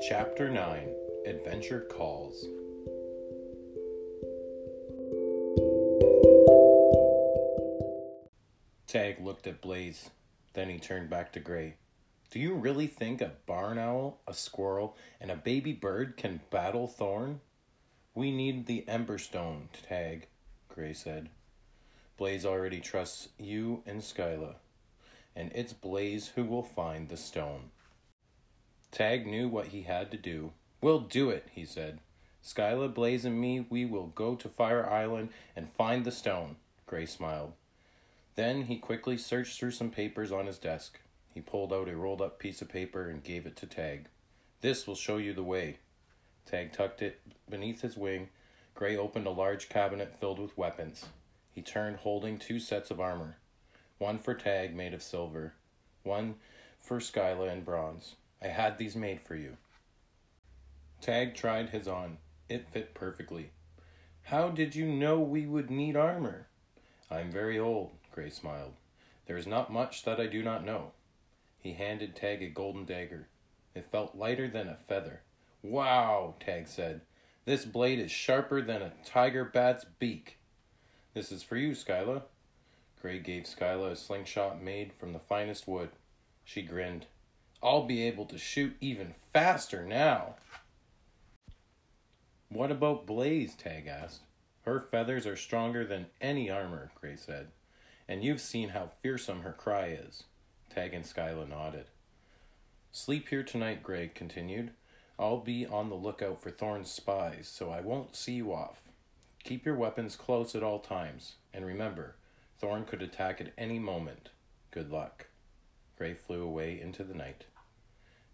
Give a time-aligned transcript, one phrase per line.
[0.00, 0.94] Chapter 9
[1.26, 2.46] Adventure Calls.
[8.86, 10.10] Tag looked at Blaze.
[10.52, 11.74] Then he turned back to Gray.
[12.30, 16.86] Do you really think a barn owl, a squirrel, and a baby bird can battle
[16.86, 17.40] Thorn?
[18.14, 20.28] We need the Emberstone, Tag,
[20.68, 21.28] Gray said.
[22.16, 24.54] Blaze already trusts you and Skyla,
[25.34, 27.70] and it's Blaze who will find the stone.
[28.90, 30.52] Tag knew what he had to do.
[30.80, 32.00] We'll do it, he said.
[32.42, 36.56] Skyla, Blaze, and me, we will go to Fire Island and find the stone.
[36.86, 37.52] Gray smiled.
[38.36, 41.00] Then he quickly searched through some papers on his desk.
[41.34, 44.06] He pulled out a rolled up piece of paper and gave it to Tag.
[44.60, 45.78] This will show you the way.
[46.46, 48.28] Tag tucked it beneath his wing.
[48.74, 51.04] Gray opened a large cabinet filled with weapons.
[51.52, 53.36] He turned, holding two sets of armor
[53.98, 55.54] one for Tag, made of silver,
[56.04, 56.36] one
[56.78, 58.14] for Skyla in bronze.
[58.42, 59.56] I had these made for you.
[61.00, 62.18] Tag tried his on.
[62.48, 63.50] It fit perfectly.
[64.24, 66.46] How did you know we would need armor?
[67.10, 68.74] I'm very old, Gray smiled.
[69.26, 70.92] There is not much that I do not know.
[71.58, 73.28] He handed Tag a golden dagger.
[73.74, 75.22] It felt lighter than a feather.
[75.62, 77.02] Wow, Tag said.
[77.44, 80.38] This blade is sharper than a tiger bat's beak.
[81.14, 82.22] This is for you, Skyla.
[83.00, 85.90] Gray gave Skyla a slingshot made from the finest wood.
[86.44, 87.06] She grinned.
[87.62, 90.36] I'll be able to shoot even faster now.
[92.50, 93.54] What about Blaze?
[93.54, 94.22] Tag asked.
[94.64, 97.48] Her feathers are stronger than any armor, Gray said.
[98.06, 100.24] And you've seen how fearsome her cry is.
[100.70, 101.86] Tag and Skyla nodded.
[102.92, 104.70] Sleep here tonight, Gray continued.
[105.18, 108.82] I'll be on the lookout for Thorn's spies, so I won't see you off.
[109.42, 112.16] Keep your weapons close at all times, and remember,
[112.60, 114.30] Thorn could attack at any moment.
[114.70, 115.26] Good luck.
[115.98, 117.46] Gray flew away into the night.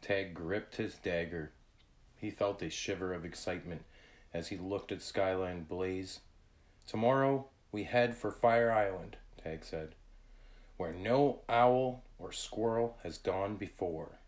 [0.00, 1.52] Tag gripped his dagger.
[2.16, 3.82] He felt a shiver of excitement
[4.34, 6.20] as he looked at Skyline blaze.
[6.88, 9.94] Tomorrow we head for Fire Island, Tag said,
[10.76, 14.18] where no owl or squirrel has gone before.